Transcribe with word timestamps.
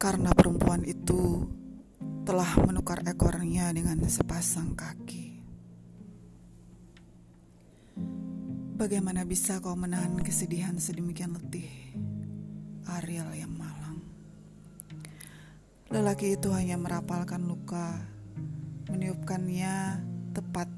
karena 0.00 0.32
perempuan 0.32 0.80
itu 0.88 1.44
telah 2.24 2.48
menukar 2.64 3.04
ekornya 3.04 3.68
dengan 3.68 4.00
sepasang 4.08 4.72
kaki. 4.72 5.44
Bagaimana 8.80 9.28
bisa 9.28 9.60
kau 9.60 9.76
menahan 9.76 10.16
kesedihan 10.24 10.72
sedemikian 10.80 11.36
letih? 11.36 11.68
Ariel 12.96 13.28
yang 13.36 13.52
malang. 13.52 14.00
Lelaki 15.92 16.32
itu 16.32 16.48
hanya 16.48 16.80
merapalkan 16.80 17.44
luka, 17.44 18.00
meniupkannya 18.88 20.00
tepat 20.32 20.72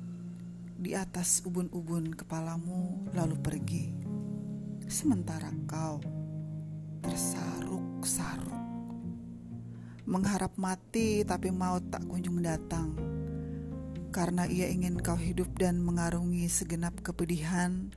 di 0.82 0.98
atas 0.98 1.46
ubun-ubun 1.46 2.10
kepalamu 2.10 3.06
lalu 3.14 3.38
pergi. 3.38 3.86
Sementara 4.90 5.54
kau 5.70 6.02
tersaruk-saruk. 7.06 8.51
Mengharap 10.12 10.60
mati 10.60 11.24
tapi 11.24 11.48
maut 11.48 11.88
tak 11.88 12.04
kunjung 12.04 12.44
datang 12.44 12.92
karena 14.12 14.44
ia 14.44 14.68
ingin 14.68 15.00
kau 15.00 15.16
hidup 15.16 15.48
dan 15.56 15.80
mengarungi 15.80 16.44
segenap 16.44 17.00
kepedihan 17.00 17.88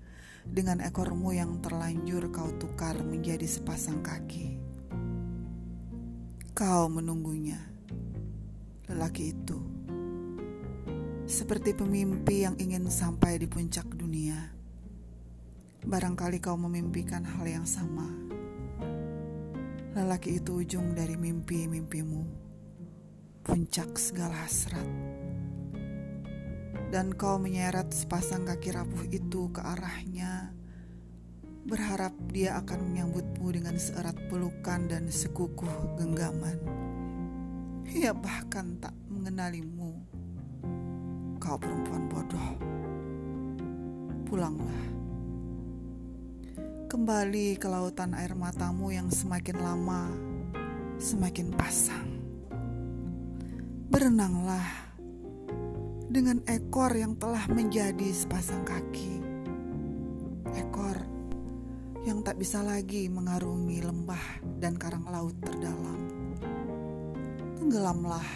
dengan 0.47 0.79
ekormu 0.79 1.35
yang 1.35 1.59
terlanjur 1.59 2.31
kau 2.31 2.55
tukar 2.55 2.95
menjadi 3.03 3.43
sepasang 3.43 3.99
kaki. 3.99 4.55
Kau 6.55 6.87
menunggunya, 6.87 7.59
lelaki 8.87 9.35
itu, 9.35 9.59
seperti 11.27 11.75
pemimpi 11.75 12.47
yang 12.47 12.55
ingin 12.55 12.87
sampai 12.87 13.35
di 13.35 13.51
puncak 13.51 13.91
dunia. 13.91 14.55
Barangkali 15.83 16.39
kau 16.39 16.55
memimpikan 16.55 17.27
hal 17.27 17.43
yang 17.43 17.67
sama. 17.67 18.07
Lelaki 19.95 20.43
itu 20.43 20.59
ujung 20.59 20.91
dari 20.91 21.15
mimpi-mimpimu, 21.15 22.21
puncak 23.47 23.95
segala 23.95 24.43
hasrat 24.43 24.83
dan 26.95 27.11
kau 27.11 27.35
menyeret 27.35 27.91
sepasang 27.91 28.47
kaki 28.47 28.71
rapuh 28.71 29.03
itu 29.11 29.51
ke 29.51 29.59
arahnya, 29.59 30.55
berharap 31.67 32.15
dia 32.31 32.55
akan 32.61 32.87
menyambutmu 32.87 33.51
dengan 33.51 33.75
seerat 33.75 34.15
pelukan 34.31 34.87
dan 34.87 35.11
sekukuh 35.11 35.99
genggaman. 35.99 36.55
Ia 37.91 38.15
bahkan 38.15 38.79
tak 38.79 38.95
mengenalimu. 39.11 39.91
Kau 41.35 41.59
perempuan 41.59 42.07
bodoh. 42.07 42.49
Pulanglah. 44.23 44.83
Kembali 46.85 47.57
ke 47.57 47.65
lautan 47.65 48.13
air 48.13 48.37
matamu 48.37 48.93
yang 48.93 49.09
semakin 49.09 49.57
lama 49.57 50.05
semakin 51.01 51.49
pasang. 51.49 52.21
Berenanglah 53.89 54.93
dengan 56.05 56.45
ekor 56.45 56.93
yang 56.93 57.17
telah 57.17 57.41
menjadi 57.49 58.05
sepasang 58.13 58.61
kaki. 58.61 59.17
Ekor 60.53 61.01
yang 62.05 62.21
tak 62.21 62.37
bisa 62.37 62.61
lagi 62.61 63.09
mengarungi 63.09 63.81
lembah 63.81 64.45
dan 64.61 64.77
karang 64.77 65.09
laut 65.09 65.33
terdalam. 65.41 66.05
Tenggelamlah 67.57 68.29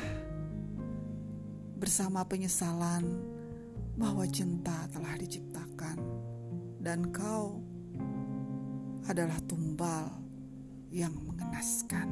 bersama 1.77 2.25
penyesalan 2.25 3.05
bahwa 3.93 4.25
cinta 4.25 4.89
telah 4.89 5.13
diciptakan 5.21 6.01
dan 6.81 7.13
kau 7.13 7.68
adalah 9.09 9.41
tumbal 9.49 10.05
yang 10.93 11.13
mengenaskan. 11.25 12.07